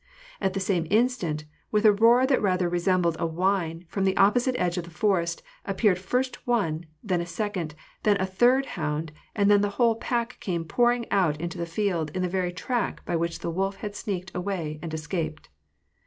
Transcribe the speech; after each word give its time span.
At 0.41 0.53
the 0.53 0.59
same 0.59 0.87
instant, 0.89 1.45
with 1.69 1.85
a 1.85 1.91
roar 1.93 2.25
that 2.25 2.41
rather 2.41 2.67
resembled 2.67 3.15
a 3.19 3.27
whine, 3.27 3.85
from 3.87 4.03
the 4.03 4.17
opposite 4.17 4.55
edge 4.57 4.79
of 4.79 4.83
the 4.85 4.89
forest, 4.89 5.43
appeared 5.63 5.99
first 5.99 6.47
one, 6.47 6.87
then 7.03 7.21
a 7.21 7.25
second, 7.27 7.75
then 8.01 8.19
a 8.19 8.25
third, 8.25 8.65
hound, 8.65 9.11
and 9.35 9.51
then 9.51 9.61
the 9.61 9.69
whole 9.77 9.93
pack 9.93 10.39
came 10.39 10.65
pouring 10.65 11.05
out 11.11 11.39
into 11.39 11.59
the 11.59 11.67
field, 11.67 12.09
in 12.15 12.23
the 12.23 12.27
very 12.29 12.51
track 12.51 13.05
by 13.05 13.15
which 13.15 13.41
the 13.41 13.51
wolf 13.51 13.75
had 13.75 13.95
sneaked 13.95 14.31
away 14.33 14.79
and 14.81 14.91
escaped. 14.91 15.49